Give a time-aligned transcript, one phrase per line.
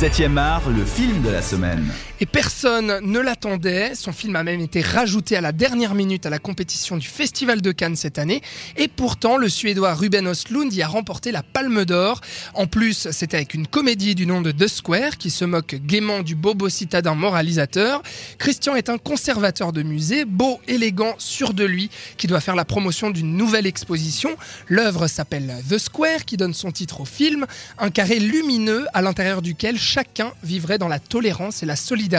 [0.00, 1.92] 7e art, le film de la semaine.
[2.22, 3.94] Et personne ne l'attendait.
[3.94, 7.62] Son film a même été rajouté à la dernière minute à la compétition du Festival
[7.62, 8.42] de Cannes cette année.
[8.76, 12.20] Et pourtant, le Suédois Ruben Östlund y a remporté la Palme d'Or.
[12.52, 16.20] En plus, c'était avec une comédie du nom de The Square qui se moque gaiement
[16.22, 18.02] du bobo citadin moralisateur.
[18.36, 22.66] Christian est un conservateur de musée, beau, élégant, sûr de lui, qui doit faire la
[22.66, 24.36] promotion d'une nouvelle exposition.
[24.68, 27.46] L'œuvre s'appelle The Square, qui donne son titre au film,
[27.78, 32.09] un carré lumineux à l'intérieur duquel chacun vivrait dans la tolérance et la solidarité.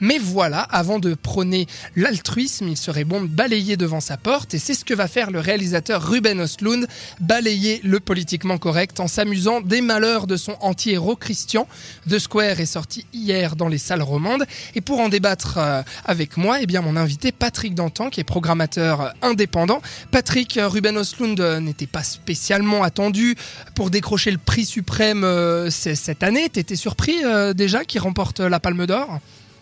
[0.00, 4.58] Mais voilà, avant de prôner l'altruisme, il serait bon de balayer devant sa porte, et
[4.58, 6.86] c'est ce que va faire le réalisateur Ruben Östlund,
[7.20, 11.66] balayer le politiquement correct en s'amusant des malheurs de son anti-héros Christian.
[12.08, 16.36] The Square est sorti hier dans les salles romandes, et pour en débattre euh, avec
[16.36, 19.80] moi, eh bien mon invité Patrick Dantan, qui est programmateur indépendant.
[20.10, 23.36] Patrick, euh, Ruben Östlund euh, n'était pas spécialement attendu
[23.74, 26.48] pour décrocher le prix suprême euh, cette année.
[26.48, 29.03] T'étais surpris euh, déjà qu'il remporte la Palme d'Or?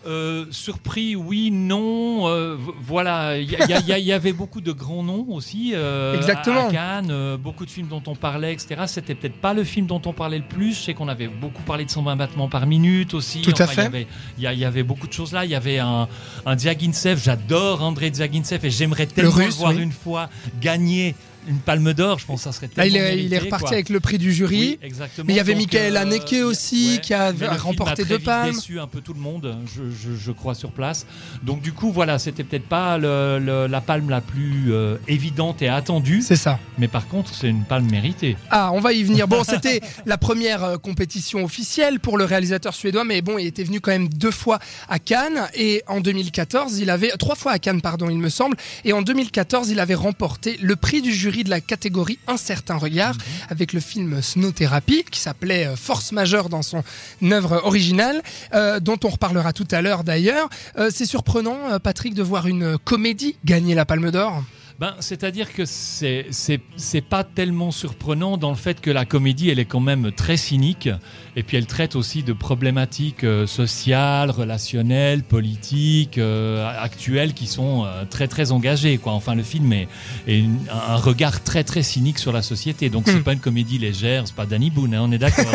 [0.05, 2.27] Euh, surpris, oui, non.
[2.27, 5.73] euh, voilà, il y, avait beaucoup de grands noms aussi.
[5.75, 6.67] euh, Exactement.
[6.69, 8.83] À, Cannes, euh, beaucoup de films dont on parlait, etc.
[8.89, 10.75] C'était peut-être pas le film dont on parlait le plus.
[10.75, 13.43] Je sais qu'on avait beaucoup parlé de 120 battements par minute aussi.
[13.43, 13.81] Tout à il y fait.
[13.83, 14.07] avait-
[14.39, 15.45] Il y, avait beaucoup de choses là.
[15.45, 16.09] Il y avait un,
[16.47, 16.57] un.
[16.59, 19.83] J'adore André Diagintsev et j'aimerais tellement le, Russe, voir oui.
[19.83, 20.29] une fois
[20.61, 21.15] gagner
[21.49, 22.19] une palme d'or.
[22.19, 23.73] Je pense que ça serait Là, il est, il est reparti quoi.
[23.73, 24.79] avec le prix du jury.
[24.83, 24.91] Oui.
[25.25, 28.55] Mais il y avait Michael euh, Haneke aussi, qui a remporté deux palmes.
[28.55, 31.07] déçu un peu tout le monde, je, je- je crois, sur place.
[31.43, 35.63] Donc du coup, voilà, c'était peut-être pas le- le- la palme la plus euh, évidente
[35.63, 36.59] et attendue, C'est ça.
[36.79, 38.37] mais par contre, c'est une palme méritée.
[38.51, 39.27] Ah, on va y venir.
[39.29, 43.65] Bon, c'était la première euh, compétition officielle pour le réalisateur suédois, mais bon, il était
[43.65, 47.59] venu quand même deux fois à Cannes et en 2014, il avait trois fois à
[47.59, 51.32] Cannes, pardon, il me semble, et en 2014, il avait remporté le prix du jury
[51.43, 53.17] de la catégorie Un certain regard
[53.49, 56.83] avec le film Snow Therapy qui s'appelait euh, Force majeure dans son
[57.25, 60.51] œuvre originale, euh, dont on reparlera tout à l'heure d'ailleurs.
[60.79, 64.43] Euh, c'est surprenant, Patrick, de voir une comédie gagner la Palme d'Or.
[64.83, 69.49] Ben, c'est-à-dire que c'est c'est c'est pas tellement surprenant dans le fait que la comédie
[69.49, 70.89] elle est quand même très cynique
[71.37, 77.85] et puis elle traite aussi de problématiques euh, sociales, relationnelles, politiques, euh, actuelles qui sont
[77.85, 79.13] euh, très très engagées quoi.
[79.13, 79.87] Enfin le film est,
[80.27, 83.23] est une- un regard très très cynique sur la société donc c'est Hmm.
[83.23, 85.47] pas une comédie légère, c'est pas Danny Boone, hein, on est d'accord.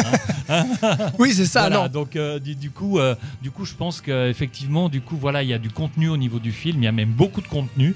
[0.47, 0.65] hein.
[1.19, 1.63] Oui, c'est ça.
[1.67, 1.87] Voilà, non.
[1.89, 5.49] donc euh, du, du coup, euh, du coup, je pense qu'effectivement, du coup, voilà, il
[5.49, 6.81] y a du contenu au niveau du film.
[6.81, 7.93] Il y a même beaucoup de contenu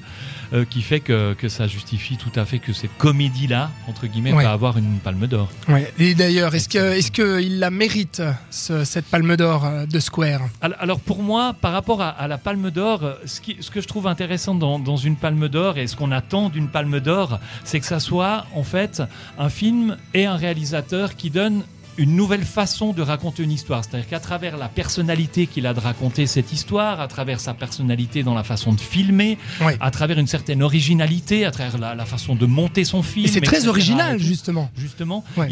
[0.51, 4.33] euh, qui fait que, que ça justifie tout à fait que cette comédie-là, entre guillemets,
[4.33, 4.43] Ouais.
[4.43, 5.49] va avoir une palme d'or.
[5.67, 5.91] Ouais.
[5.99, 9.99] Et d'ailleurs, est-ce que est-ce que il la mérite ce- cette Palme d'Or euh, de
[9.99, 10.41] Square?
[10.61, 13.69] Al- Alors pour moi, par rapport à, à la Palme d'Or, euh, ce, qui- ce
[13.71, 16.99] que je trouve intéressant dans, dans une Palme d'Or et ce qu'on attend d'une Palme
[16.99, 19.01] d'Or, c'est que ça soit en fait
[19.39, 21.63] un film et un réalisateur qui donne
[21.97, 23.83] une nouvelle façon de raconter une histoire.
[23.83, 28.23] C'est-à-dire qu'à travers la personnalité qu'il a de raconter cette histoire, à travers sa personnalité
[28.23, 29.37] dans la façon de filmer,
[29.79, 33.25] à travers une certaine originalité, à travers la, la façon de monter son film.
[33.25, 34.69] Et c'est très original, justement.
[34.77, 35.49] Justement, Ouais.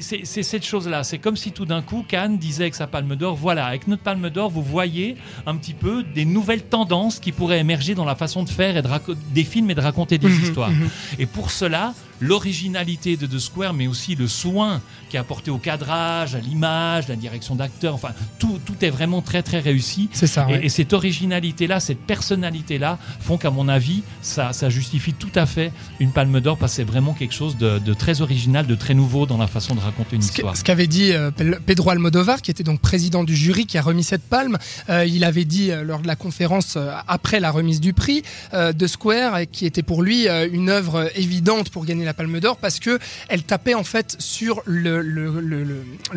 [0.00, 1.04] c'est cette chose-là.
[1.04, 4.02] C'est comme si tout d'un coup, Cannes disait avec sa palme d'or, voilà, avec notre
[4.02, 5.16] palme d'or, vous voyez
[5.46, 8.82] un petit peu des nouvelles tendances qui pourraient émerger dans la façon de faire et
[8.82, 8.88] de
[9.32, 10.70] des films et de raconter des Mhm, histoires.
[10.70, 10.88] mhm.
[11.18, 14.80] Et pour cela, l'originalité de The Square, mais aussi le soin
[15.10, 19.22] qui est apporté au cadrage, à l'image, la direction d'acteur, enfin, tout, tout est vraiment
[19.22, 20.08] très très réussi.
[20.12, 20.46] C'est ça.
[20.48, 20.66] Et- ouais.
[20.66, 25.72] Et, cette originalité-là, cette personnalité-là, font qu'à mon avis, ça, ça justifie tout à fait
[26.00, 28.94] une palme d'or parce que c'est vraiment quelque chose de, de très original, de très
[28.94, 30.56] nouveau dans la façon de raconter une Ce que- histoire.
[30.56, 34.04] ce qu'avait dit euh, Pedro Almodovar, qui était donc président du jury qui a remis
[34.04, 34.58] cette palme,
[34.90, 38.86] euh, il avait dit euh, lors de la conférence après la remise du prix de
[38.86, 42.98] Square, qui était pour lui une œuvre évidente pour gagner la Palme d'Or parce que
[43.28, 45.02] elle tapait en fait sur le,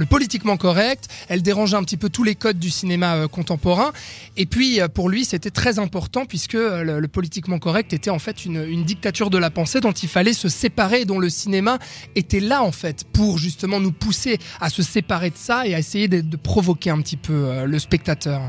[0.09, 3.91] politiquement correct, elle dérangeait un petit peu tous les codes du cinéma euh, contemporain,
[4.37, 8.19] et puis euh, pour lui c'était très important puisque euh, le, politiquement correct était en
[8.19, 11.77] fait une, dictature de la pensée dont il fallait se séparer, dont le cinéma
[12.15, 15.79] était là en fait pour justement nous pousser à se séparer de ça et à
[15.79, 18.41] essayer de, provoquer un petit peu le spectateur.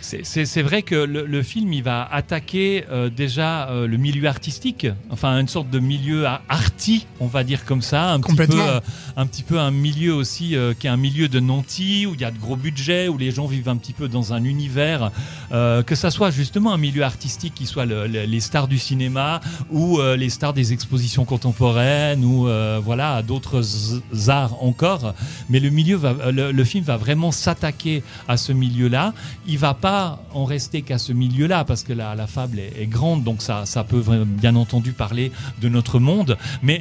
[0.00, 2.84] C'est- vrai que le, film, il va attaquer
[3.16, 6.42] déjà le milieu artistique, enfin une sorte de milieu a-
[7.20, 8.80] on va dire comme ça, un petit peu, euh,
[9.16, 12.20] un petit peu un milieu aussi euh, qui est un milieu de nantis où il
[12.20, 15.10] y a de gros budgets, où les gens vivent un petit peu dans un univers,
[15.52, 18.78] euh, que ça soit justement un milieu artistique qui soit le- le- les stars du
[18.78, 19.40] cinéma
[19.70, 22.48] ou les stars des expositions contemporaines ou
[22.82, 23.62] voilà d'autres
[24.28, 25.14] arts encore,
[25.48, 29.12] mais le milieu va, le, le film va vraiment s'attaquer à ce milieu-là.
[29.46, 32.86] Il va pas en rester qu'à ce milieu-là parce que la, la fable est, est
[32.86, 36.71] grande, donc ça, ça peut bien entendu parler de notre monde, mais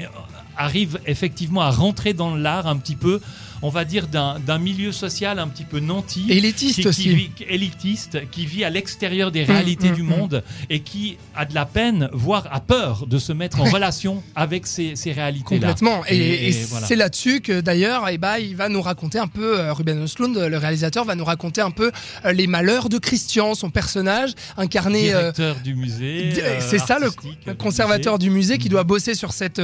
[0.57, 3.19] arrive effectivement à rentrer dans l'art un petit peu
[3.61, 6.25] on va dire, d'un milieu social un petit peu nanti.
[6.29, 7.09] Élitiste qui, qui aussi.
[7.15, 10.07] vit- élitiste, qui vit à l'extérieur des réalités mm, du mm.
[10.07, 14.23] monde et qui a de la peine, voire a peur de se mettre en relation
[14.35, 15.67] avec ces, ces réalités-là.
[15.69, 16.03] Complètement.
[16.07, 16.87] Et, Et- et et voilà.
[16.87, 20.35] c'est là-dessus que d'ailleurs, eh ben, il va nous raconter un peu, euh, Ruben Östlund,
[20.37, 21.91] le réalisateur, va nous raconter un peu
[22.25, 25.13] euh, les malheurs de Christian, son personnage, incarné.
[25.13, 26.33] euh, Directeur du musée.
[26.59, 27.07] C'est ça le
[27.45, 29.61] le du conservateur du musée qui doit bosser sur cette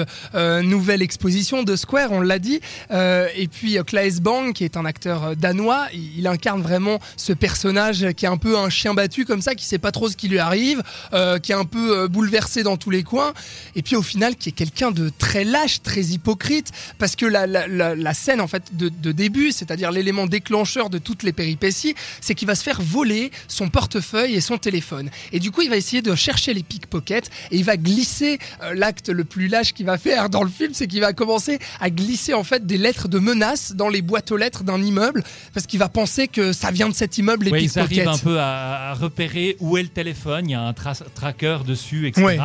[0.63, 2.59] nouvelle exposition de Square, on l'a dit.
[2.91, 8.11] Et puis Claes Bang, qui est un acteur euh, danois, il, incarne vraiment ce personnage
[8.17, 10.27] qui est un peu un chien battu comme ça, qui sait pas trop ce qui
[10.27, 13.33] lui arrive, euh, qui est un peu euh, bouleversé dans tous les coins.
[13.75, 18.13] Et puis au final, qui est quelqu'un de très lâche, très hypocrite, parce que la,
[18.13, 22.55] scène en fait de, début, c'est-à-dire l'élément déclencheur de toutes les péripéties, c'est qu'il va
[22.55, 25.09] se faire voler son portefeuille et son téléphone.
[25.31, 28.39] Et du coup, il va essayer de chercher les pickpockets et il va glisser
[28.73, 31.89] l'acte le plus lâche qu'il va faire dans le film, c'est qu'il va commencer à
[31.89, 35.65] glisser en fait des lettres de menaces dans les boîtes aux lettres d'un immeuble parce
[35.67, 38.39] qu'il va penser que ça vient de cet immeuble les Ouais, ils arrivent un peu
[38.39, 42.25] à, à repérer où est le téléphone, il y a un tra- tracker dessus, etc.
[42.25, 42.37] Ouais.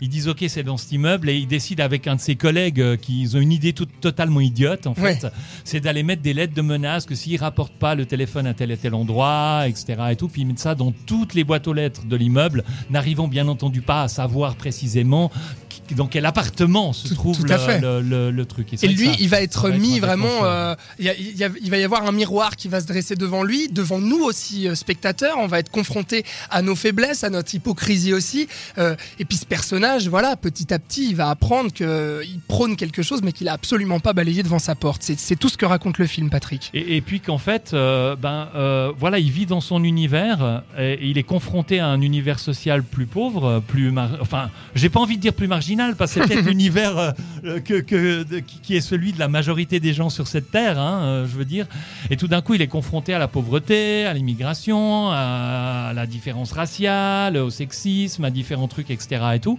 [0.00, 2.80] Ils disent ok c'est dans cet immeuble et ils décident avec un de ses collègues
[2.80, 5.30] euh, qui ont une idée toute totalement idiote en fait, Ouais.
[5.64, 8.70] c'est d'aller mettre des lettres de menaces que s'ils rapportent pas le téléphone à tel
[8.70, 9.98] et tel endroit, etc.
[10.10, 13.28] et tout, puis ils mettent ça dans toutes les boîtes aux lettres de l'immeuble, n'arrivant
[13.28, 15.30] bien entendu pas à savoir précisément
[15.96, 17.80] dans quel appartement se Tout- trouve tout le, à fait.
[17.80, 18.74] le- le- le truc.
[18.82, 20.24] Et lui, ça- il va être va mis vraiment.
[20.24, 20.44] déclencheur.
[20.52, 22.86] euh, y a- il y a- il va y avoir un miroir qui va se
[22.86, 25.36] dresser devant lui, devant nous aussi, euh, spectateurs.
[25.38, 28.48] On va être confronté à nos faiblesses, à notre hypocrisie aussi.
[28.78, 33.02] Euh, et puis ce personnage, voilà, petit à petit, il va apprendre qu'il prône quelque
[33.02, 35.02] chose, mais qu'il a absolument pas balayé devant sa porte.
[35.02, 36.70] C'est tout ce que raconte le film, Patrick.
[36.74, 40.98] Et, et puis qu'en fait, euh, ben euh, voilà, il vit dans son univers et
[41.02, 45.22] il est confronté à un univers social plus pauvre, plus enfin, j'ai pas envie de
[45.22, 47.14] dire plus marginal parce que c'est peut-être l'univers
[47.44, 50.50] euh, que, que- de- qui, qui est celui de la majorité des gens sur cette
[50.50, 51.66] terre, hein, euh, je veux dire.
[52.10, 56.52] Et tout d'un coup, il est confronté à la pauvreté, à l'immigration, à la différence
[56.52, 59.22] raciale, au sexisme, à différents trucs, etc.
[59.34, 59.58] Et tout.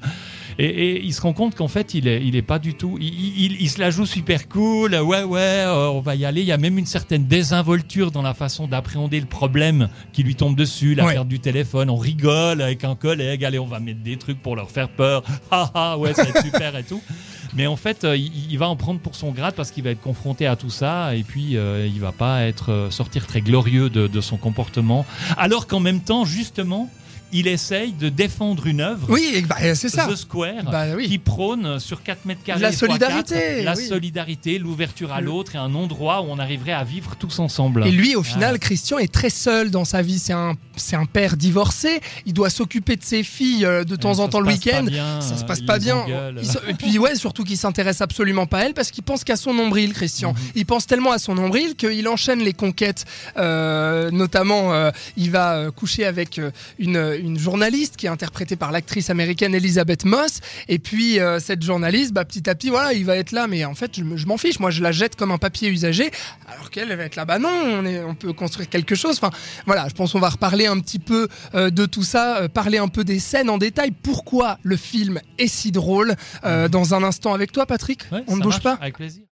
[0.60, 2.98] Et, et il se rend compte qu'en fait, il est, il est pas du tout.
[3.00, 4.94] Il, il- il se la joue super cool.
[4.96, 6.42] Ouais, ouais, euh, on va y aller.
[6.42, 10.36] Il y a même une certaine désinvolture dans la façon d'appréhender le problème qui lui
[10.36, 11.14] tombe dessus, la Ouais.
[11.14, 11.90] perte du téléphone.
[11.90, 13.46] On rigole avec un collègue.
[13.46, 15.24] Allez, on va mettre des trucs pour leur faire peur.
[15.52, 17.02] Ah ah, ouais, être super et tout.
[17.56, 20.02] Mais en fait, euh, il, va en prendre pour son grade parce qu'il va être
[20.02, 23.90] confronté à tout ça et puis euh, il va pas être euh, sortir très glorieux
[23.90, 25.06] de son comportement.
[25.38, 26.90] Alors qu'en même temps, justement,
[27.32, 29.08] il essaye de défendre une œuvre.
[29.10, 30.08] Oui, bah, c'est ça.
[30.08, 31.08] The Square, Bah oui.
[31.08, 33.86] qui prône sur 4 mètres carrés La solidarité, 4, la oui.
[33.88, 37.86] solidarité, l'ouverture à l'autre et un endroit où on arriverait à vivre tous ensemble.
[37.88, 38.60] Et lui, au final, Ah.
[38.60, 40.20] Christian est très seul dans sa vie.
[40.20, 42.00] C'est un, c'est un père divorcé.
[42.26, 44.84] Il doit s'occuper de ses filles euh, de temps en temps le week-end.
[44.84, 46.06] bien, Ça se euh, passe pas bien.
[46.42, 49.36] se- Et puis ouais, surtout qu'il s'intéresse absolument pas à elle parce qu'il pense qu'à
[49.36, 50.34] son nombril, Christian.
[50.34, 50.40] Mhm.
[50.56, 53.06] Il pense tellement à son nombril qu'il enchaîne les conquêtes.
[53.38, 56.40] Euh, notamment, euh, il va coucher avec
[56.78, 60.40] une, une journaliste qui est interprétée par l'actrice américaine Elizabeth Moss.
[60.68, 63.48] Et puis euh, cette journaliste, bah, petit à petit, voilà, il va être là.
[63.48, 64.60] Mais en fait, je, me- je m'en fiche.
[64.60, 66.12] Moi, je la jette comme un papier usagé.
[66.48, 67.26] Alors qu'elle elle va être là.
[67.26, 69.18] Bah non, on, est, on peut construire quelque chose.
[69.22, 69.32] Enfin,
[69.66, 69.88] voilà.
[69.90, 72.88] Je pense qu'on va reparler un petit peu euh, de tout ça, euh, parler un
[72.88, 73.92] peu des scènes en détail.
[73.92, 78.04] Pourquoi le film est si drôle Dans un instant avec toi, Patrick?
[78.12, 78.78] Ouais, on ne bouge marche, pas?
[78.82, 79.24] Avec plaisir.